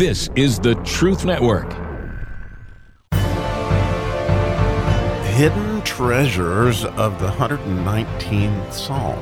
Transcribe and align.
This 0.00 0.30
is 0.34 0.58
the 0.58 0.76
Truth 0.76 1.26
Network. 1.26 1.70
Hidden 5.34 5.82
treasures 5.82 6.86
of 6.86 7.20
the 7.20 7.28
119th 7.28 8.72
Psalm. 8.72 9.18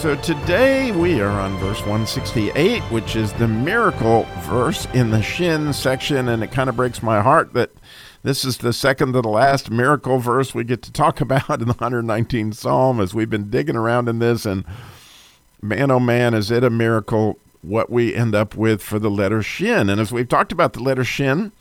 So 0.00 0.14
today 0.14 0.92
we 0.92 1.20
are 1.20 1.40
on 1.40 1.56
verse 1.56 1.80
168, 1.80 2.80
which 2.92 3.16
is 3.16 3.32
the 3.32 3.48
miracle 3.48 4.28
verse 4.42 4.86
in 4.94 5.10
the 5.10 5.20
Shin 5.20 5.72
section, 5.72 6.28
and 6.28 6.44
it 6.44 6.52
kind 6.52 6.68
of 6.70 6.76
breaks 6.76 7.02
my 7.02 7.20
heart 7.20 7.54
that 7.54 7.72
this 8.22 8.44
is 8.44 8.58
the 8.58 8.72
second 8.72 9.12
to 9.12 9.20
the 9.20 9.28
last 9.28 9.70
miracle 9.70 10.18
verse 10.18 10.54
we 10.54 10.64
get 10.64 10.82
to 10.82 10.92
talk 10.92 11.20
about 11.22 11.60
in 11.60 11.68
the 11.68 11.74
119th 11.74 12.54
Psalm 12.54 13.00
as 13.00 13.14
we've 13.14 13.30
been 13.30 13.50
digging 13.50 13.76
around 13.76 14.08
in 14.08 14.18
this, 14.18 14.44
and 14.46 14.64
man, 15.60 15.90
oh 15.90 16.00
man, 16.00 16.34
is 16.34 16.50
it 16.50 16.64
a 16.64 16.70
miracle 16.70 17.38
what 17.62 17.90
we 17.90 18.14
end 18.14 18.34
up 18.34 18.56
with 18.56 18.82
for 18.82 18.98
the 18.98 19.10
letter 19.10 19.42
Shin. 19.42 19.88
And 19.88 20.00
as 20.00 20.12
we've 20.12 20.28
talked 20.28 20.52
about 20.52 20.72
the 20.72 20.82
letter 20.82 21.04
Shin, 21.04 21.52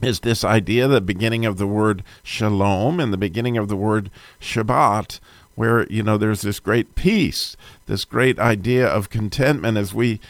is 0.00 0.20
this 0.20 0.44
idea, 0.44 0.86
the 0.86 1.00
beginning 1.00 1.44
of 1.44 1.58
the 1.58 1.66
word 1.66 2.04
shalom 2.22 3.00
and 3.00 3.12
the 3.12 3.16
beginning 3.16 3.56
of 3.56 3.66
the 3.66 3.76
word 3.76 4.10
Shabbat 4.40 5.18
where 5.56 5.88
you 5.90 6.04
know 6.04 6.16
there's 6.16 6.42
this 6.42 6.60
great 6.60 6.94
peace, 6.94 7.56
this 7.86 8.04
great 8.04 8.38
idea 8.38 8.86
of 8.86 9.10
contentment 9.10 9.76
as 9.76 9.92
we 9.92 10.20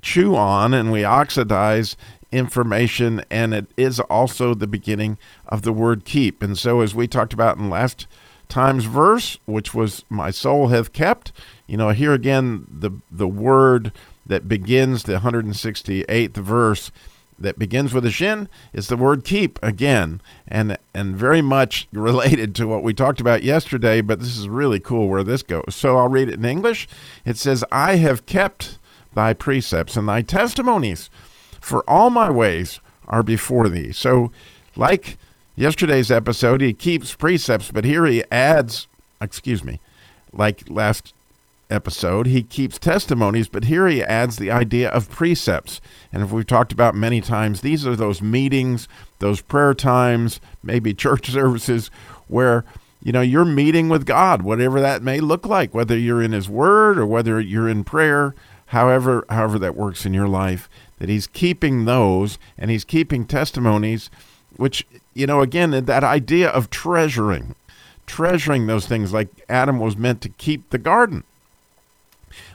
chew 0.00 0.36
on 0.36 0.72
and 0.72 0.92
we 0.92 1.02
oxidize 1.02 1.96
information, 2.32 3.24
and 3.30 3.54
it 3.54 3.66
is 3.76 4.00
also 4.00 4.54
the 4.54 4.66
beginning 4.66 5.18
of 5.46 5.62
the 5.62 5.72
word 5.72 6.04
keep. 6.04 6.42
And 6.42 6.58
so, 6.58 6.80
as 6.80 6.94
we 6.94 7.06
talked 7.06 7.32
about 7.32 7.58
in 7.58 7.70
last 7.70 8.06
time's 8.48 8.84
verse, 8.84 9.38
which 9.46 9.74
was 9.74 10.04
"My 10.08 10.30
soul 10.30 10.68
hath 10.68 10.92
kept," 10.92 11.32
you 11.66 11.76
know, 11.76 11.90
here 11.90 12.12
again 12.12 12.66
the 12.70 12.90
the 13.10 13.28
word 13.28 13.92
that 14.26 14.48
begins 14.48 15.04
the 15.04 15.18
168th 15.18 16.36
verse 16.36 16.90
that 17.38 17.58
begins 17.58 17.92
with 17.92 18.04
a 18.04 18.10
shin 18.10 18.48
is 18.72 18.88
the 18.88 18.96
word 18.96 19.24
keep 19.24 19.58
again 19.62 20.20
and 20.48 20.76
and 20.94 21.16
very 21.16 21.42
much 21.42 21.86
related 21.92 22.54
to 22.54 22.66
what 22.66 22.82
we 22.82 22.94
talked 22.94 23.20
about 23.20 23.42
yesterday 23.42 24.00
but 24.00 24.18
this 24.18 24.36
is 24.36 24.48
really 24.48 24.80
cool 24.80 25.08
where 25.08 25.24
this 25.24 25.42
goes 25.42 25.62
so 25.68 25.98
i'll 25.98 26.08
read 26.08 26.28
it 26.28 26.36
in 26.36 26.44
english 26.44 26.88
it 27.24 27.36
says 27.36 27.64
i 27.70 27.96
have 27.96 28.26
kept 28.26 28.78
thy 29.14 29.32
precepts 29.32 29.96
and 29.96 30.08
thy 30.08 30.22
testimonies 30.22 31.10
for 31.66 31.88
all 31.88 32.10
my 32.10 32.30
ways 32.30 32.80
are 33.06 33.22
before 33.22 33.68
thee 33.68 33.92
so 33.92 34.30
like 34.76 35.16
yesterday's 35.54 36.10
episode 36.10 36.60
he 36.60 36.72
keeps 36.72 37.14
precepts 37.14 37.70
but 37.70 37.84
here 37.84 38.06
he 38.06 38.22
adds 38.30 38.88
excuse 39.20 39.64
me 39.64 39.80
like 40.32 40.68
last 40.68 41.14
episode, 41.70 42.26
he 42.26 42.42
keeps 42.42 42.78
testimonies, 42.78 43.48
but 43.48 43.64
here 43.64 43.86
he 43.88 44.02
adds 44.02 44.36
the 44.36 44.50
idea 44.50 44.88
of 44.90 45.10
precepts. 45.10 45.80
And 46.12 46.22
if 46.22 46.30
we've 46.30 46.46
talked 46.46 46.72
about 46.72 46.94
many 46.94 47.20
times, 47.20 47.60
these 47.60 47.86
are 47.86 47.96
those 47.96 48.22
meetings, 48.22 48.88
those 49.18 49.40
prayer 49.40 49.74
times, 49.74 50.40
maybe 50.62 50.94
church 50.94 51.30
services 51.30 51.90
where 52.28 52.64
you 53.02 53.12
know 53.12 53.20
you're 53.20 53.44
meeting 53.44 53.88
with 53.88 54.06
God, 54.06 54.42
whatever 54.42 54.80
that 54.80 55.02
may 55.02 55.20
look 55.20 55.46
like, 55.46 55.74
whether 55.74 55.96
you're 55.96 56.22
in 56.22 56.32
his 56.32 56.48
word 56.48 56.98
or 56.98 57.06
whether 57.06 57.40
you're 57.40 57.68
in 57.68 57.84
prayer, 57.84 58.34
however 58.66 59.24
however 59.28 59.58
that 59.58 59.76
works 59.76 60.06
in 60.06 60.14
your 60.14 60.28
life, 60.28 60.68
that 60.98 61.08
he's 61.08 61.26
keeping 61.26 61.84
those 61.84 62.38
and 62.56 62.70
he's 62.70 62.84
keeping 62.84 63.24
testimonies 63.26 64.10
which 64.56 64.86
you 65.14 65.26
know 65.26 65.40
again 65.40 65.70
that 65.70 66.04
idea 66.04 66.48
of 66.48 66.70
treasuring 66.70 67.54
treasuring 68.06 68.66
those 68.66 68.86
things 68.86 69.12
like 69.12 69.28
Adam 69.48 69.78
was 69.78 69.96
meant 69.96 70.20
to 70.22 70.28
keep 70.28 70.70
the 70.70 70.78
garden 70.78 71.24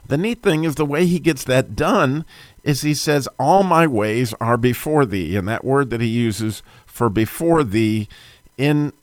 the 0.05 0.17
neat 0.17 0.41
thing 0.41 0.63
is 0.63 0.75
the 0.75 0.85
way 0.85 1.05
he 1.05 1.19
gets 1.19 1.43
that 1.45 1.75
done 1.75 2.25
is 2.63 2.81
he 2.81 2.93
says, 2.93 3.27
All 3.39 3.63
my 3.63 3.87
ways 3.87 4.33
are 4.39 4.57
before 4.57 5.05
thee. 5.05 5.35
And 5.35 5.47
that 5.47 5.63
word 5.63 5.89
that 5.89 6.01
he 6.01 6.07
uses 6.07 6.61
for 6.85 7.09
before 7.09 7.63
thee 7.63 8.07
in 8.57 8.93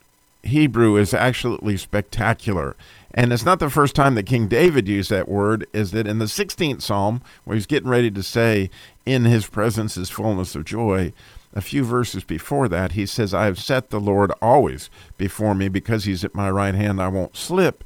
Hebrew 0.49 0.97
is 0.97 1.15
absolutely 1.15 1.77
spectacular. 1.77 2.77
And 3.15 3.33
it's 3.33 3.45
not 3.45 3.59
the 3.59 3.71
first 3.71 3.95
time 3.95 4.15
that 4.17 4.27
King 4.27 4.49
David 4.49 4.87
used 4.87 5.11
that 5.11 5.29
word, 5.29 5.67
is 5.73 5.93
that 5.93 6.07
in 6.07 6.19
the 6.19 6.27
16th 6.27 6.83
Psalm, 6.83 7.23
where 7.45 7.55
he's 7.55 7.67
getting 7.67 7.89
ready 7.89 8.11
to 8.11 8.23
say, 8.23 8.71
In 9.07 9.25
his 9.25 9.47
presence 9.47 9.97
is 9.97 10.11
fullness 10.11 10.55
of 10.55 10.65
joy, 10.65 11.13
a 11.55 11.61
few 11.61 11.85
verses 11.85 12.25
before 12.25 12.69
that, 12.69 12.93
he 12.93 13.07
says, 13.07 13.33
I 13.33 13.47
have 13.47 13.59
set 13.59 13.91
the 13.91 14.01
Lord 14.01 14.31
always 14.43 14.91
before 15.17 15.55
me 15.55 15.69
because 15.69 16.05
he's 16.05 16.25
at 16.25 16.35
my 16.35 16.51
right 16.51 16.75
hand, 16.75 17.01
I 17.01 17.09
won't 17.09 17.37
slip. 17.37 17.83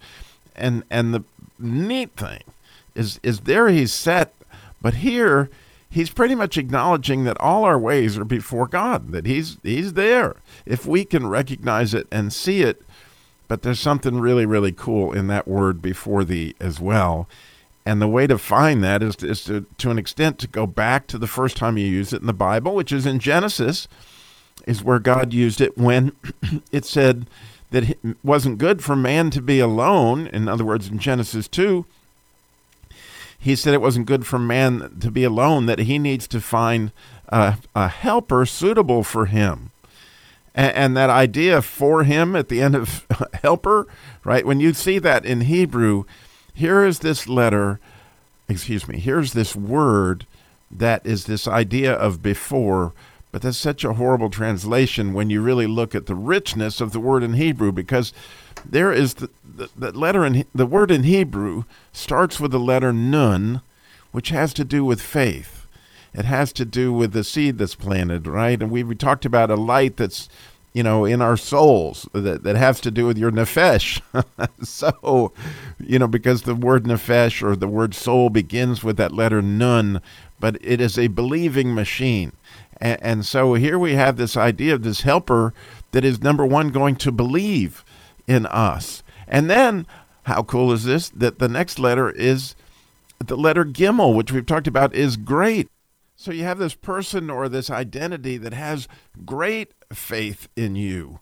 And, 0.56 0.82
and 0.90 1.14
the 1.14 1.22
neat 1.58 2.16
thing 2.16 2.42
is 2.94 3.20
is 3.22 3.40
there 3.40 3.68
he's 3.68 3.92
set, 3.92 4.34
but 4.80 4.94
here 4.94 5.48
he's 5.92 6.10
pretty 6.10 6.34
much 6.34 6.56
acknowledging 6.56 7.24
that 7.24 7.38
all 7.40 7.64
our 7.64 7.78
ways 7.78 8.16
are 8.16 8.24
before 8.24 8.66
God, 8.66 9.12
that 9.12 9.26
he's 9.26 9.58
he's 9.62 9.92
there. 9.92 10.36
If 10.66 10.86
we 10.86 11.04
can 11.04 11.26
recognize 11.26 11.94
it 11.94 12.08
and 12.10 12.32
see 12.32 12.62
it, 12.62 12.82
but 13.46 13.62
there's 13.62 13.80
something 13.80 14.18
really 14.18 14.46
really 14.46 14.72
cool 14.72 15.12
in 15.12 15.26
that 15.28 15.46
word 15.46 15.82
before 15.82 16.24
thee 16.24 16.54
as 16.58 16.80
well. 16.80 17.28
And 17.84 18.00
the 18.00 18.08
way 18.08 18.26
to 18.28 18.38
find 18.38 18.82
that 18.84 19.02
is, 19.02 19.16
is 19.24 19.42
to, 19.44 19.66
to 19.78 19.90
an 19.90 19.98
extent 19.98 20.38
to 20.38 20.46
go 20.46 20.68
back 20.68 21.08
to 21.08 21.18
the 21.18 21.26
first 21.26 21.56
time 21.56 21.76
you 21.76 21.86
use 21.86 22.12
it 22.12 22.20
in 22.20 22.28
the 22.28 22.32
Bible, 22.32 22.76
which 22.76 22.92
is 22.92 23.06
in 23.06 23.18
Genesis, 23.18 23.88
is 24.68 24.84
where 24.84 25.00
God 25.00 25.32
used 25.32 25.60
it 25.60 25.76
when 25.76 26.12
it 26.72 26.84
said 26.84 27.26
that 27.72 27.90
it 27.90 27.98
wasn't 28.22 28.58
good 28.58 28.84
for 28.84 28.94
man 28.94 29.30
to 29.30 29.42
be 29.42 29.58
alone. 29.58 30.28
In 30.28 30.46
other 30.46 30.64
words, 30.64 30.86
in 30.86 31.00
Genesis 31.00 31.48
2, 31.48 31.84
he 33.42 33.56
said 33.56 33.74
it 33.74 33.80
wasn't 33.80 34.06
good 34.06 34.24
for 34.24 34.38
man 34.38 34.98
to 35.00 35.10
be 35.10 35.24
alone, 35.24 35.66
that 35.66 35.80
he 35.80 35.98
needs 35.98 36.28
to 36.28 36.40
find 36.40 36.92
a, 37.28 37.58
a 37.74 37.88
helper 37.88 38.46
suitable 38.46 39.02
for 39.02 39.26
him. 39.26 39.72
And, 40.54 40.76
and, 40.76 40.96
that 40.96 41.10
idea 41.10 41.60
for 41.60 42.04
him 42.04 42.36
at 42.36 42.48
the 42.48 42.62
end 42.62 42.76
of 42.76 43.04
helper, 43.42 43.88
right? 44.22 44.46
When 44.46 44.60
you 44.60 44.72
see 44.74 45.00
that 45.00 45.24
in 45.24 45.40
Hebrew, 45.40 46.04
here 46.54 46.84
is 46.84 47.00
this 47.00 47.26
letter, 47.26 47.80
excuse 48.48 48.86
me, 48.86 49.00
here's 49.00 49.32
this 49.32 49.56
word 49.56 50.24
that 50.70 51.04
is 51.04 51.24
this 51.24 51.48
idea 51.48 51.92
of 51.92 52.22
before, 52.22 52.92
but 53.32 53.40
that's 53.40 53.56
such 53.56 53.82
a 53.82 53.94
horrible 53.94 54.28
translation 54.28 55.14
when 55.14 55.30
you 55.30 55.40
really 55.40 55.66
look 55.66 55.94
at 55.94 56.04
the 56.04 56.14
richness 56.14 56.80
of 56.80 56.92
the 56.92 57.00
word 57.00 57.22
in 57.22 57.32
Hebrew 57.32 57.72
because 57.72 58.12
there 58.64 58.92
is 58.92 59.14
the, 59.14 59.30
the, 59.42 59.70
the, 59.74 59.90
letter 59.92 60.24
in 60.24 60.44
the 60.54 60.66
word 60.66 60.90
in 60.90 61.02
Hebrew 61.02 61.64
starts 61.92 62.38
with 62.38 62.50
the 62.50 62.60
letter 62.60 62.92
nun, 62.92 63.62
which 64.12 64.28
has 64.28 64.52
to 64.54 64.64
do 64.64 64.84
with 64.84 65.00
faith. 65.00 65.66
It 66.12 66.26
has 66.26 66.52
to 66.52 66.66
do 66.66 66.92
with 66.92 67.12
the 67.12 67.24
seed 67.24 67.56
that's 67.56 67.74
planted, 67.74 68.26
right? 68.26 68.60
And 68.60 68.70
we, 68.70 68.84
we 68.84 68.94
talked 68.94 69.24
about 69.24 69.50
a 69.50 69.56
light 69.56 69.96
that's, 69.96 70.28
you 70.74 70.82
know, 70.82 71.06
in 71.06 71.22
our 71.22 71.38
souls 71.38 72.06
that, 72.12 72.42
that 72.42 72.56
has 72.56 72.80
to 72.80 72.90
do 72.90 73.06
with 73.06 73.16
your 73.16 73.30
nefesh. 73.30 74.02
so, 74.62 75.32
you 75.80 75.98
know, 75.98 76.06
because 76.06 76.42
the 76.42 76.54
word 76.54 76.84
nefesh 76.84 77.42
or 77.42 77.56
the 77.56 77.66
word 77.66 77.94
soul 77.94 78.28
begins 78.28 78.84
with 78.84 78.98
that 78.98 79.12
letter 79.12 79.40
nun, 79.40 80.02
but 80.38 80.58
it 80.60 80.82
is 80.82 80.98
a 80.98 81.06
believing 81.06 81.74
machine. 81.74 82.32
And, 82.78 83.02
and 83.02 83.26
so 83.26 83.54
here 83.54 83.78
we 83.78 83.94
have 83.94 84.16
this 84.16 84.36
idea 84.36 84.74
of 84.74 84.82
this 84.82 85.02
helper 85.02 85.54
that 85.92 86.04
is 86.04 86.22
number 86.22 86.44
one 86.46 86.68
going 86.68 86.96
to 86.96 87.12
believe 87.12 87.84
in 88.26 88.46
us. 88.46 89.02
And 89.28 89.48
then, 89.48 89.86
how 90.24 90.42
cool 90.42 90.72
is 90.72 90.84
this? 90.84 91.08
That 91.10 91.38
the 91.38 91.48
next 91.48 91.78
letter 91.78 92.10
is 92.10 92.54
the 93.18 93.36
letter 93.36 93.64
Gimel, 93.64 94.14
which 94.14 94.32
we've 94.32 94.46
talked 94.46 94.66
about, 94.66 94.94
is 94.94 95.16
great. 95.16 95.68
So 96.16 96.30
you 96.30 96.44
have 96.44 96.58
this 96.58 96.74
person 96.74 97.30
or 97.30 97.48
this 97.48 97.70
identity 97.70 98.36
that 98.38 98.52
has 98.52 98.86
great 99.24 99.72
faith 99.92 100.48
in 100.54 100.76
you. 100.76 101.20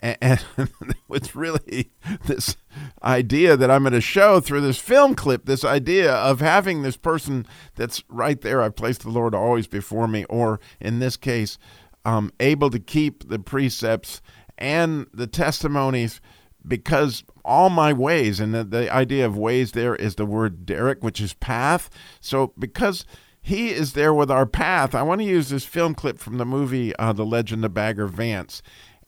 And 0.00 0.44
it's 1.10 1.34
really 1.34 1.90
this 2.26 2.56
idea 3.02 3.56
that 3.56 3.70
I'm 3.70 3.82
going 3.82 3.92
to 3.92 4.00
show 4.00 4.40
through 4.40 4.60
this 4.60 4.78
film 4.78 5.14
clip 5.14 5.46
this 5.46 5.64
idea 5.64 6.12
of 6.12 6.40
having 6.40 6.82
this 6.82 6.96
person 6.96 7.46
that's 7.74 8.04
right 8.08 8.40
there. 8.40 8.62
I've 8.62 8.76
placed 8.76 9.02
the 9.02 9.10
Lord 9.10 9.34
always 9.34 9.66
before 9.66 10.06
me, 10.06 10.24
or 10.24 10.60
in 10.80 10.98
this 10.98 11.16
case, 11.16 11.58
um, 12.04 12.30
able 12.40 12.70
to 12.70 12.78
keep 12.78 13.28
the 13.28 13.38
precepts 13.38 14.20
and 14.58 15.06
the 15.12 15.26
testimonies 15.26 16.20
because 16.66 17.24
all 17.44 17.70
my 17.70 17.92
ways, 17.92 18.40
and 18.40 18.54
the, 18.54 18.64
the 18.64 18.92
idea 18.92 19.24
of 19.24 19.36
ways 19.36 19.72
there 19.72 19.94
is 19.94 20.16
the 20.16 20.26
word 20.26 20.66
derek, 20.66 21.02
which 21.02 21.20
is 21.20 21.34
path. 21.34 21.88
So 22.20 22.52
because 22.58 23.04
he 23.40 23.70
is 23.70 23.92
there 23.92 24.12
with 24.12 24.30
our 24.30 24.46
path, 24.46 24.94
I 24.94 25.02
want 25.02 25.20
to 25.20 25.26
use 25.26 25.48
this 25.48 25.64
film 25.64 25.94
clip 25.94 26.18
from 26.18 26.38
the 26.38 26.44
movie 26.44 26.94
uh, 26.96 27.12
The 27.12 27.24
Legend 27.24 27.64
of 27.64 27.72
Bagger 27.72 28.08
Vance. 28.08 28.62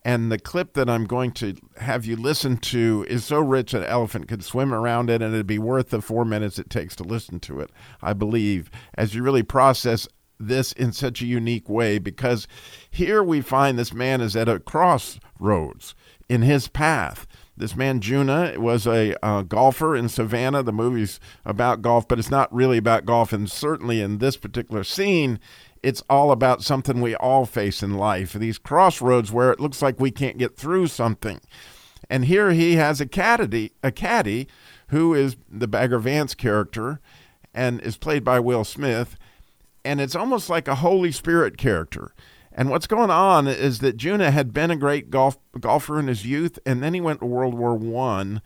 And 0.08 0.32
the 0.32 0.38
clip 0.38 0.72
that 0.72 0.88
I'm 0.88 1.04
going 1.04 1.32
to 1.32 1.54
have 1.76 2.06
you 2.06 2.16
listen 2.16 2.56
to 2.56 3.04
is 3.10 3.26
so 3.26 3.40
rich 3.40 3.74
an 3.74 3.84
elephant 3.84 4.26
could 4.26 4.42
swim 4.42 4.72
around 4.72 5.10
it, 5.10 5.20
and 5.20 5.34
it'd 5.34 5.46
be 5.46 5.58
worth 5.58 5.90
the 5.90 6.00
four 6.00 6.24
minutes 6.24 6.58
it 6.58 6.70
takes 6.70 6.96
to 6.96 7.02
listen 7.02 7.40
to 7.40 7.60
it, 7.60 7.70
I 8.00 8.14
believe, 8.14 8.70
as 8.94 9.14
you 9.14 9.22
really 9.22 9.42
process 9.42 10.08
this 10.40 10.72
in 10.72 10.92
such 10.92 11.20
a 11.20 11.26
unique 11.26 11.68
way. 11.68 11.98
Because 11.98 12.48
here 12.90 13.22
we 13.22 13.42
find 13.42 13.78
this 13.78 13.92
man 13.92 14.22
is 14.22 14.34
at 14.34 14.48
a 14.48 14.58
crossroads 14.58 15.94
in 16.26 16.40
his 16.40 16.68
path 16.68 17.26
This 17.58 17.74
man 17.74 18.00
Junuh 18.00 18.56
was 18.58 18.86
a 18.86 19.16
uh, 19.22 19.42
golfer 19.42 19.96
in 19.96 20.08
Savannah. 20.08 20.62
The 20.62 20.72
movie's 20.72 21.18
about 21.44 21.82
golf, 21.82 22.06
but 22.06 22.18
it's 22.18 22.30
not 22.30 22.54
really 22.54 22.78
about 22.78 23.04
golf. 23.04 23.32
And 23.32 23.50
certainly 23.50 24.00
in 24.00 24.18
this 24.18 24.36
particular 24.36 24.84
scene, 24.84 25.40
it's 25.82 26.02
all 26.08 26.30
about 26.30 26.62
something 26.62 27.00
we 27.00 27.14
all 27.16 27.46
face 27.46 27.82
in 27.82 27.94
life. 27.94 28.32
These 28.32 28.58
crossroads 28.58 29.32
where 29.32 29.52
it 29.52 29.60
looks 29.60 29.82
like 29.82 30.00
we 30.00 30.10
can't 30.10 30.38
get 30.38 30.56
through 30.56 30.88
something. 30.88 31.40
And 32.10 32.24
here 32.24 32.52
he 32.52 32.76
has 32.76 33.00
a 33.00 33.06
caddy, 33.06 33.72
a 33.82 33.92
caddy 33.92 34.48
who 34.88 35.14
is 35.14 35.36
the 35.50 35.68
Bagger 35.68 35.98
Vance 35.98 36.34
character 36.34 37.00
and 37.54 37.80
is 37.80 37.96
played 37.96 38.24
by 38.24 38.40
Will 38.40 38.64
Smith. 38.64 39.16
And 39.84 40.00
it's 40.00 40.16
almost 40.16 40.48
like 40.48 40.68
a 40.68 40.76
Holy 40.76 41.12
Spirit 41.12 41.56
character. 41.56 42.12
And 42.52 42.70
what's 42.70 42.88
going 42.88 43.10
on 43.10 43.46
is 43.46 43.78
that 43.80 43.96
Junuh 43.96 44.32
had 44.32 44.52
been 44.52 44.70
a 44.70 44.76
great 44.76 45.10
golf 45.10 45.38
golfer 45.60 46.00
in 46.00 46.08
his 46.08 46.26
youth, 46.26 46.58
and 46.66 46.82
then 46.82 46.92
he 46.92 47.00
went 47.00 47.20
to 47.20 47.26
World 47.26 47.54
War 47.54 47.76
One, 47.76 48.42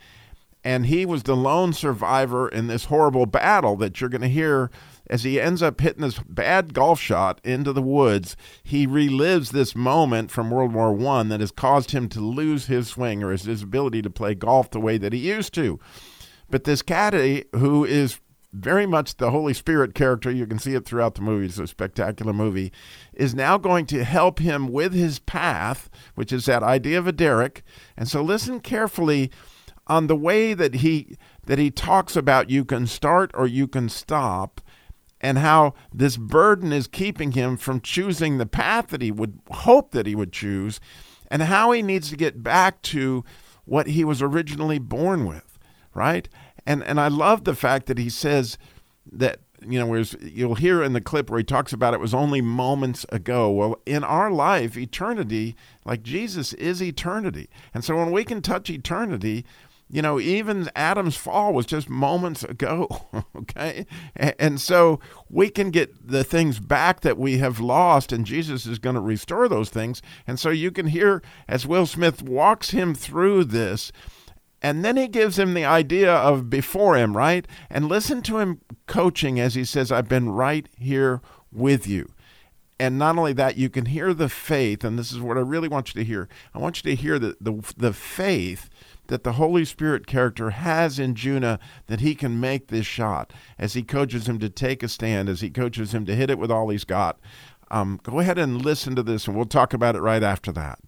and 0.64 0.86
he 0.86 1.04
was 1.04 1.24
the 1.24 1.36
lone 1.36 1.72
survivor 1.72 2.48
in 2.48 2.66
this 2.66 2.86
horrible 2.86 3.26
battle 3.26 3.76
that 3.76 4.00
you're 4.00 4.10
going 4.10 4.22
to 4.22 4.28
hear 4.28 4.70
as 5.10 5.24
he 5.24 5.40
ends 5.40 5.62
up 5.62 5.80
hitting 5.80 6.02
this 6.02 6.20
bad 6.20 6.72
golf 6.72 7.00
shot 7.00 7.40
into 7.44 7.72
the 7.72 7.82
woods. 7.82 8.36
He 8.62 8.86
relives 8.86 9.50
this 9.50 9.74
moment 9.74 10.30
from 10.30 10.50
World 10.50 10.72
War 10.72 10.92
One 10.92 11.28
that 11.28 11.40
has 11.40 11.50
caused 11.50 11.90
him 11.90 12.08
to 12.10 12.20
lose 12.20 12.66
his 12.66 12.88
swing 12.88 13.22
or 13.22 13.32
his, 13.32 13.44
his 13.44 13.62
ability 13.62 14.02
to 14.02 14.10
play 14.10 14.34
golf 14.34 14.70
the 14.70 14.80
way 14.80 14.98
that 14.98 15.12
he 15.12 15.18
used 15.18 15.52
to. 15.54 15.80
But 16.48 16.64
this 16.64 16.82
caddy, 16.82 17.44
who 17.54 17.84
is 17.84 18.20
very 18.52 18.84
much 18.84 19.16
the 19.16 19.30
Holy 19.30 19.54
Spirit 19.54 19.94
character. 19.94 20.30
You 20.30 20.46
can 20.46 20.58
see 20.58 20.74
it 20.74 20.84
throughout 20.84 21.14
the 21.14 21.22
movie. 21.22 21.46
It's 21.46 21.58
a 21.58 21.66
spectacular 21.66 22.32
movie. 22.32 22.72
Is 23.14 23.34
now 23.34 23.56
going 23.56 23.86
to 23.86 24.04
help 24.04 24.38
him 24.38 24.68
with 24.68 24.92
his 24.92 25.18
path, 25.18 25.88
which 26.14 26.32
is 26.32 26.44
that 26.46 26.62
idea 26.62 26.98
of 26.98 27.06
a 27.06 27.12
derek. 27.12 27.62
And 27.96 28.08
so 28.08 28.22
listen 28.22 28.60
carefully 28.60 29.30
on 29.86 30.06
the 30.06 30.16
way 30.16 30.54
that 30.54 30.76
he 30.76 31.16
that 31.46 31.58
he 31.58 31.70
talks 31.70 32.16
about 32.16 32.50
you 32.50 32.64
can 32.64 32.86
start 32.86 33.30
or 33.34 33.46
you 33.46 33.66
can 33.66 33.88
stop 33.88 34.60
and 35.20 35.38
how 35.38 35.74
this 35.92 36.16
burden 36.16 36.72
is 36.72 36.86
keeping 36.86 37.32
him 37.32 37.56
from 37.56 37.80
choosing 37.80 38.38
the 38.38 38.46
path 38.46 38.88
that 38.88 39.02
he 39.02 39.10
would 39.10 39.38
hope 39.50 39.92
that 39.92 40.06
he 40.06 40.14
would 40.14 40.32
choose 40.32 40.80
and 41.30 41.42
how 41.42 41.72
he 41.72 41.82
needs 41.82 42.10
to 42.10 42.16
get 42.16 42.42
back 42.42 42.82
to 42.82 43.24
what 43.64 43.86
he 43.86 44.04
was 44.04 44.20
originally 44.20 44.78
born 44.78 45.26
with, 45.26 45.58
right? 45.94 46.28
And 46.66 46.82
and 46.84 47.00
I 47.00 47.08
love 47.08 47.44
the 47.44 47.54
fact 47.54 47.86
that 47.86 47.98
he 47.98 48.10
says 48.10 48.58
that 49.10 49.40
you 49.66 49.78
know, 49.78 50.02
you'll 50.20 50.56
hear 50.56 50.82
in 50.82 50.92
the 50.92 51.00
clip 51.00 51.30
where 51.30 51.38
he 51.38 51.44
talks 51.44 51.72
about 51.72 51.94
it 51.94 52.00
was 52.00 52.14
only 52.14 52.40
moments 52.40 53.06
ago. 53.10 53.50
Well, 53.50 53.80
in 53.86 54.02
our 54.04 54.30
life, 54.30 54.76
eternity, 54.76 55.56
like 55.84 56.02
Jesus 56.02 56.52
is 56.54 56.82
eternity. 56.82 57.48
And 57.72 57.84
so 57.84 57.96
when 57.96 58.10
we 58.10 58.24
can 58.24 58.42
touch 58.42 58.70
eternity, 58.70 59.44
you 59.92 60.02
know, 60.02 60.18
even 60.18 60.70
Adam's 60.74 61.16
fall 61.16 61.52
was 61.52 61.66
just 61.66 61.88
moments 61.88 62.42
ago. 62.42 62.88
Okay. 63.34 63.86
And 64.14 64.60
so 64.60 65.00
we 65.28 65.50
can 65.50 65.70
get 65.70 66.06
the 66.06 66.22
things 66.22 66.60
back 66.60 67.00
that 67.00 67.18
we 67.18 67.38
have 67.38 67.58
lost, 67.58 68.12
and 68.12 68.24
Jesus 68.24 68.66
is 68.66 68.78
going 68.78 68.94
to 68.94 69.00
restore 69.00 69.48
those 69.48 69.68
things. 69.68 70.00
And 70.26 70.38
so 70.38 70.50
you 70.50 70.70
can 70.70 70.86
hear 70.86 71.22
as 71.48 71.66
Will 71.66 71.86
Smith 71.86 72.22
walks 72.22 72.70
him 72.70 72.94
through 72.94 73.44
this 73.44 73.90
and 74.62 74.84
then 74.84 74.96
he 74.96 75.08
gives 75.08 75.38
him 75.38 75.54
the 75.54 75.64
idea 75.64 76.14
of 76.14 76.48
before 76.48 76.96
him, 76.96 77.16
right? 77.16 77.46
And 77.68 77.88
listen 77.88 78.22
to 78.22 78.38
him 78.38 78.60
coaching 78.86 79.40
as 79.40 79.56
he 79.56 79.64
says, 79.64 79.90
I've 79.90 80.08
been 80.08 80.30
right 80.30 80.68
here 80.78 81.20
with 81.50 81.86
you. 81.86 82.08
And 82.78 82.96
not 82.96 83.18
only 83.18 83.32
that, 83.34 83.56
you 83.56 83.68
can 83.68 83.86
hear 83.86 84.14
the 84.14 84.28
faith, 84.28 84.84
and 84.84 84.98
this 84.98 85.12
is 85.12 85.20
what 85.20 85.36
I 85.36 85.40
really 85.40 85.68
want 85.68 85.94
you 85.94 86.00
to 86.00 86.06
hear. 86.06 86.28
I 86.54 86.58
want 86.58 86.82
you 86.82 86.90
to 86.90 87.00
hear 87.00 87.18
the, 87.18 87.36
the, 87.40 87.74
the 87.76 87.92
faith 87.92 88.70
that 89.08 89.24
the 89.24 89.32
Holy 89.32 89.64
Spirit 89.64 90.06
character 90.06 90.50
has 90.50 90.98
in 90.98 91.14
Junuh 91.14 91.58
that 91.86 92.00
he 92.00 92.14
can 92.14 92.40
make 92.40 92.68
this 92.68 92.86
shot 92.86 93.32
as 93.58 93.74
he 93.74 93.82
coaches 93.82 94.28
him 94.28 94.38
to 94.38 94.48
take 94.48 94.82
a 94.82 94.88
stand, 94.88 95.28
as 95.28 95.40
he 95.40 95.50
coaches 95.50 95.92
him 95.92 96.04
to 96.06 96.14
hit 96.14 96.30
it 96.30 96.38
with 96.38 96.50
all 96.50 96.68
he's 96.68 96.84
got. 96.84 97.18
Um, 97.70 98.00
go 98.02 98.20
ahead 98.20 98.38
and 98.38 98.64
listen 98.64 98.94
to 98.96 99.02
this, 99.02 99.26
and 99.26 99.36
we'll 99.36 99.46
talk 99.46 99.72
about 99.72 99.96
it 99.96 100.00
right 100.00 100.22
after 100.22 100.52
that. 100.52 100.78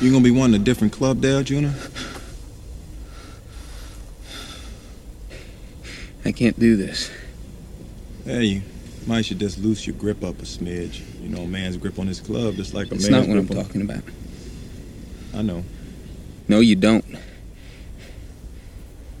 You 0.00 0.12
gonna 0.12 0.22
be 0.22 0.30
wanting 0.30 0.60
a 0.60 0.64
different 0.64 0.92
club 0.92 1.20
there, 1.20 1.42
Junuh? 1.42 1.74
I 6.24 6.32
can't 6.32 6.58
do 6.58 6.76
this. 6.76 7.10
Hey, 8.24 8.44
you 8.44 8.62
might 9.06 9.24
should 9.24 9.38
just 9.40 9.58
loose 9.58 9.86
your 9.86 9.96
grip 9.96 10.22
up 10.22 10.38
a 10.40 10.44
smidge. 10.44 11.00
You 11.22 11.28
know, 11.30 11.42
a 11.42 11.46
man's 11.46 11.76
grip 11.76 11.98
on 11.98 12.06
his 12.06 12.20
club, 12.20 12.54
just 12.56 12.74
like 12.74 12.90
a 12.92 12.94
It's 12.94 13.08
man's 13.08 13.26
not 13.26 13.34
what 13.34 13.38
I'm 13.42 13.58
on- 13.58 13.64
talking 13.64 13.82
about. 13.82 14.02
I 15.34 15.42
know. 15.42 15.64
No, 16.46 16.60
you 16.60 16.76
don't. 16.76 17.04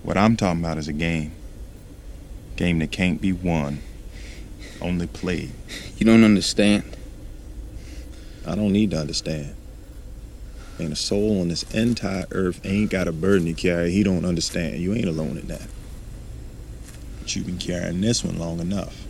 What 0.02 0.16
I'm 0.16 0.36
talking 0.36 0.60
about 0.60 0.78
is 0.78 0.88
a 0.88 0.92
game. 0.92 1.32
Game 2.56 2.78
that 2.78 2.90
can't 2.92 3.20
be 3.20 3.32
won, 3.32 3.80
only 4.80 5.06
played. 5.06 5.50
You 5.98 6.06
don't 6.06 6.24
understand. 6.24 6.84
I 8.46 8.54
don't 8.54 8.72
need 8.72 8.90
to 8.92 8.98
understand. 8.98 9.54
Ain't 10.80 10.92
a 10.92 10.96
soul 10.96 11.40
on 11.40 11.48
this 11.48 11.64
entire 11.74 12.26
earth 12.30 12.60
ain't 12.64 12.90
got 12.90 13.08
a 13.08 13.12
burden 13.12 13.46
to 13.46 13.52
carry 13.52 13.90
he 13.90 14.04
don't 14.04 14.24
understand. 14.24 14.78
You 14.78 14.94
ain't 14.94 15.08
alone 15.08 15.36
in 15.36 15.48
that. 15.48 15.66
But 17.20 17.34
you've 17.34 17.46
been 17.46 17.58
carrying 17.58 18.00
this 18.00 18.22
one 18.24 18.38
long 18.38 18.60
enough. 18.60 19.04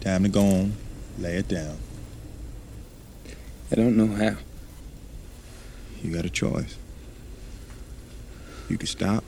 Time 0.00 0.22
to 0.22 0.28
go 0.28 0.40
on, 0.42 0.72
lay 1.18 1.36
it 1.36 1.48
down. 1.48 1.76
I 3.70 3.74
don't 3.74 3.96
know 3.96 4.08
how. 4.08 4.36
You 6.02 6.14
got 6.14 6.24
a 6.24 6.30
choice. 6.30 6.76
You 8.68 8.78
can 8.78 8.88
stop, 8.88 9.22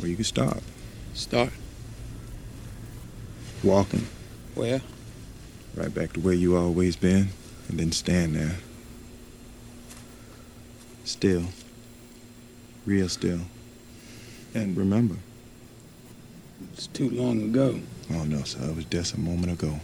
or 0.00 0.06
you 0.06 0.14
can 0.14 0.24
stop. 0.24 0.62
Start. 1.14 1.50
Walking 3.64 4.06
Where? 4.54 4.82
right 5.74 5.92
back 5.92 6.12
to 6.14 6.20
where 6.20 6.34
you 6.34 6.56
always 6.56 6.96
been, 6.96 7.28
and 7.68 7.78
then 7.78 7.92
stand 7.92 8.36
there. 8.36 8.56
Still. 11.06 11.44
Real 12.84 13.08
still. 13.08 13.38
And 14.54 14.76
remember, 14.76 15.14
It's 16.72 16.88
too 16.88 17.08
long 17.10 17.42
ago. 17.42 17.78
oh 18.12 18.24
no, 18.24 18.42
sir, 18.42 18.58
it 18.70 18.74
was 18.74 18.84
just 18.86 19.14
a 19.14 19.20
moment 19.20 19.52
ago. 19.52 19.78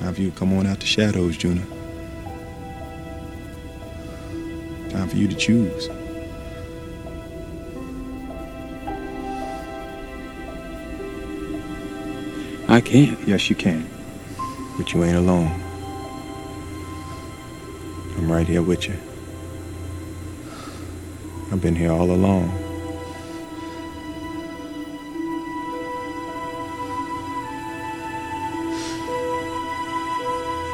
Time 0.00 0.14
for 0.14 0.20
you 0.20 0.30
to 0.30 0.36
come 0.36 0.52
on 0.54 0.66
out 0.66 0.80
the 0.80 0.86
shadows, 0.86 1.36
Junuh. 1.36 1.64
Time 4.90 5.08
for 5.08 5.16
you 5.16 5.28
to 5.28 5.34
choose. 5.36 5.88
I 12.68 12.80
can't. 12.80 13.18
Yes, 13.26 13.50
you 13.50 13.56
can. 13.56 13.88
But 14.80 14.94
you 14.94 15.04
ain't 15.04 15.16
alone. 15.16 15.50
I'm 18.16 18.32
right 18.32 18.46
here 18.46 18.62
with 18.62 18.88
you. 18.88 18.94
I've 21.52 21.60
been 21.60 21.76
here 21.76 21.92
all 21.92 22.10
along. 22.10 22.48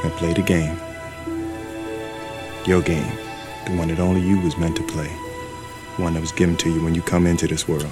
I 0.05 0.13
played 0.19 0.39
a 0.39 0.43
game. 0.43 0.77
Your 2.65 2.83
game. 2.83 3.13
The 3.67 3.75
one 3.77 3.89
that 3.89 3.99
only 3.99 4.21
you 4.21 4.39
was 4.39 4.57
meant 4.57 4.77
to 4.77 4.85
play. 4.85 5.09
One 5.97 6.15
that 6.15 6.21
was 6.21 6.31
given 6.31 6.57
to 6.59 6.71
you 6.71 6.81
when 6.81 6.95
you 6.95 7.03
come 7.03 7.27
into 7.27 7.49
this 7.49 7.67
world. 7.67 7.91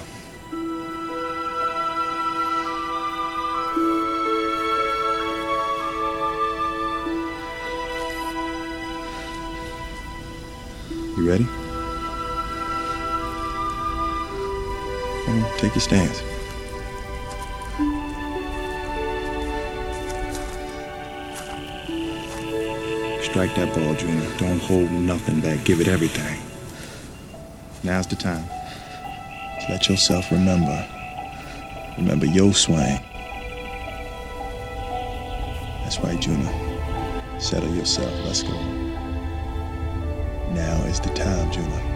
You 11.25 11.31
ready? 11.31 11.47
Take 15.57 15.73
your 15.73 15.81
stance. 15.81 16.17
Strike 23.25 23.55
that 23.55 23.73
ball, 23.73 23.95
Junior. 23.95 24.37
Don't 24.37 24.59
hold 24.59 24.91
nothing 24.91 25.39
back. 25.39 25.65
Give 25.65 25.81
it 25.81 25.87
everything. 25.87 26.39
Now's 27.81 28.05
the 28.05 28.15
time. 28.15 28.45
Let 29.67 29.89
yourself 29.89 30.31
remember. 30.31 30.87
Remember 31.97 32.27
your 32.27 32.53
swing. 32.53 32.99
That's 35.81 35.99
right, 36.01 36.19
Junior. 36.19 36.53
Settle 37.39 37.73
yourself. 37.73 38.13
Let's 38.25 38.43
go. 38.43 38.74
Now 40.55 40.85
is 40.85 41.01
the 41.01 41.09
time, 41.09 41.51
Juno. 41.51 41.94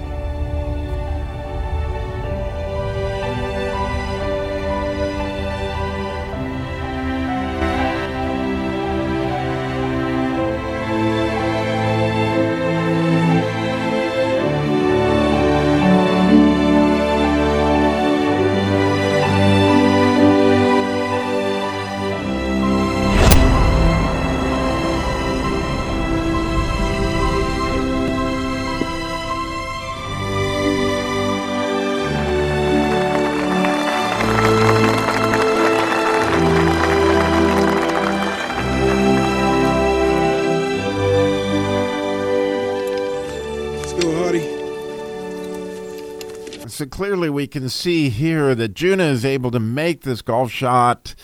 Clearly, 47.00 47.30
we 47.30 47.48
can 47.48 47.70
see 47.70 48.10
here 48.10 48.54
that 48.54 48.74
Junuh 48.74 49.10
is 49.12 49.24
able 49.24 49.52
to 49.52 49.60
make 49.62 50.02
this 50.02 50.22
golf 50.22 50.52
shot 50.52 51.16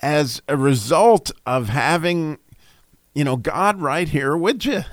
as 0.00 0.40
a 0.48 0.56
result 0.56 1.30
of 1.44 1.68
having, 1.68 2.38
you 3.12 3.22
know, 3.22 3.36
God 3.36 3.82
right 3.82 4.08
here 4.08 4.34
with 4.38 4.64
you. 4.64 4.84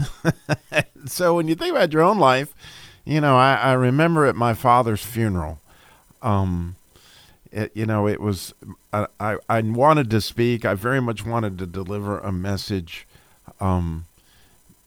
so 1.05 1.35
when 1.35 1.47
you 1.47 1.55
think 1.55 1.73
about 1.73 1.93
your 1.93 2.01
own 2.01 2.19
life, 2.19 2.53
you 3.05 3.21
know, 3.21 3.37
I, 3.37 3.53
I 3.53 3.71
remember 3.71 4.25
at 4.25 4.35
my 4.35 4.53
father's 4.53 5.05
funeral, 5.05 5.61
um, 6.21 6.75
it, 7.49 7.71
you 7.73 7.85
know, 7.85 8.05
it 8.05 8.19
was, 8.19 8.53
I, 8.91 9.07
I, 9.21 9.37
I 9.47 9.61
wanted 9.61 10.09
to 10.09 10.19
speak. 10.19 10.65
I 10.65 10.73
very 10.73 10.99
much 10.99 11.25
wanted 11.25 11.57
to 11.59 11.65
deliver 11.65 12.19
a 12.19 12.33
message. 12.33 13.07
Um, 13.61 14.05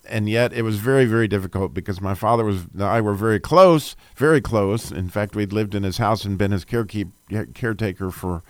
and 0.09 0.28
yet 0.28 0.52
it 0.52 0.62
was 0.62 0.78
very 0.78 1.04
very 1.04 1.28
difficult 1.28 1.75
because 1.75 2.00
my 2.00 2.14
father 2.14 2.44
was 2.44 2.64
I 2.78 3.00
were 3.00 3.14
very 3.14 3.40
close, 3.40 3.97
very 4.16 4.40
close. 4.40 4.90
In 4.90 5.09
fact, 5.09 5.37
we'd 5.37 5.52
lived 5.52 5.75
in 5.75 5.82
his 5.82 5.99
house 5.99 6.25
and 6.25 6.38
been 6.38 6.50
his 6.50 6.64
carekeep, 6.64 7.11
caretaker 7.54 8.11
for, 8.11 8.42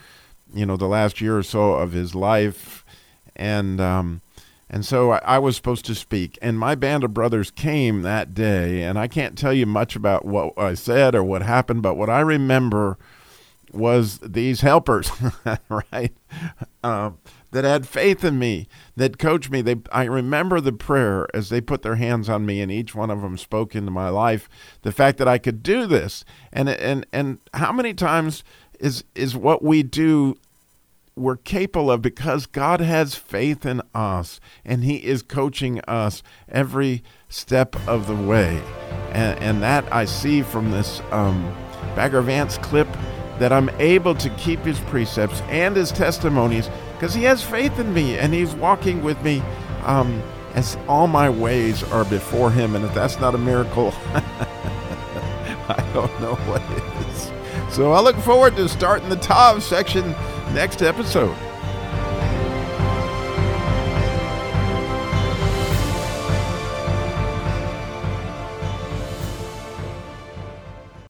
you 0.55 0.67
know, 0.67 0.77
the 0.77 0.87
last 0.87 1.21
year 1.21 1.39
or 1.39 1.43
so 1.43 1.75
of 1.75 1.93
his 1.93 2.15
life, 2.15 2.85
and 3.37 3.81
um, 3.81 4.23
and 4.71 4.85
so 4.85 5.13
I, 5.13 5.19
I 5.19 5.39
was 5.39 5.57
supposed 5.57 5.85
to 5.87 5.95
speak, 5.95 6.39
and 6.41 6.59
my 6.59 6.75
band 6.75 7.05
of 7.05 7.15
brothers 7.15 7.51
came 7.51 8.03
that 8.03 8.35
day, 8.35 8.83
and 8.83 8.99
I 8.99 9.07
can't 9.09 9.37
tell 9.37 9.53
you 9.53 9.67
much 9.67 9.97
about 9.97 10.25
what 10.25 10.59
I 10.59 10.75
said 10.75 11.15
or 11.15 11.23
what 11.23 11.43
happened, 11.43 11.83
but 11.83 11.97
what 11.97 12.11
I 12.11 12.21
remember 12.21 12.97
was 13.73 14.19
these 14.19 14.61
helpers, 14.61 15.11
right? 15.69 16.13
Um, 16.83 17.19
that 17.53 17.65
had 17.65 17.87
faith 17.87 18.25
in 18.25 18.39
me, 18.39 18.67
that 18.97 19.19
coached 19.19 19.51
me. 19.51 19.61
They, 19.61 19.77
I 19.93 20.05
remember 20.05 20.61
the 20.61 20.73
prayer 20.73 21.29
as 21.35 21.49
they 21.49 21.61
put 21.61 21.83
their 21.83 21.97
hands 21.97 22.29
on 22.29 22.47
me, 22.47 22.61
and 22.61 22.73
each 22.73 22.95
one 22.95 23.11
of 23.11 23.21
them 23.21 23.37
spoke 23.37 23.75
into 23.75 23.91
my 23.91 24.09
life. 24.09 24.49
The 24.83 24.93
fact 24.93 25.19
that 25.19 25.29
I 25.29 25.39
could 25.39 25.63
do 25.63 25.87
this, 25.87 26.25
and 26.53 26.69
and 26.69 27.07
and 27.13 27.39
how 27.55 27.73
many 27.73 27.95
times 27.95 28.43
is 28.81 29.05
is 29.15 29.37
what 29.37 29.63
we 29.63 29.83
do 29.83 30.37
we're 31.15 31.37
capable 31.37 31.91
of 31.91 32.01
because 32.01 32.47
God 32.47 32.81
has 32.81 33.15
faith 33.15 33.67
in 33.67 33.83
us 33.95 34.41
and 34.65 34.83
He 34.85 34.97
is 34.97 35.23
coaching 35.23 35.81
us 35.81 36.23
every 36.49 37.03
step 37.29 37.77
of 37.87 38.07
the 38.07 38.15
way. 38.15 38.63
And, 39.13 39.39
and 39.41 39.63
that 39.63 39.91
I 39.93 40.07
see 40.07 40.43
from 40.43 40.71
this 40.71 41.01
um, 41.11 41.55
Bagger 41.95 42.23
Vance 42.23 42.57
clip 42.59 42.89
that 43.39 43.53
I'm 43.53 43.69
able 43.79 44.15
to 44.17 44.31
keep 44.31 44.61
His 44.61 44.79
precepts 44.81 45.41
and 45.43 45.77
His 45.77 45.93
testimonies 45.93 46.69
because 46.95 47.15
He 47.15 47.25
has 47.25 47.43
faith 47.43 47.79
in 47.79 47.93
me 47.93 48.19
and 48.19 48.33
He's 48.33 48.55
walking 48.55 49.03
with 49.03 49.23
me 49.23 49.43
um, 49.85 50.23
as 50.55 50.77
all 50.89 51.07
my 51.07 51.29
ways 51.29 51.83
are 51.85 52.05
before 52.05 52.51
Him. 52.51 52.77
And 52.77 52.85
if 52.85 52.95
that's 52.95 53.19
not 53.19 53.35
a 53.35 53.39
miracle, 53.39 53.93
I 55.69 55.91
don't 55.95 56.21
know 56.21 56.35
what 56.47 56.63
is. 57.07 57.33
So 57.75 57.93
I 57.93 58.01
look 58.01 58.17
forward 58.17 58.57
to 58.57 58.69
starting 58.69 59.09
the 59.09 59.17
Tav 59.17 59.63
section 59.63 60.11
next 60.55 60.83
episode. 60.83 61.37